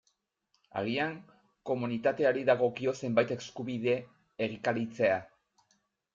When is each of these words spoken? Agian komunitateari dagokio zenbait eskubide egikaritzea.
Agian 0.79 1.11
komunitateari 1.71 2.47
dagokio 2.47 2.95
zenbait 3.03 3.35
eskubide 3.37 3.95
egikaritzea. 4.49 5.21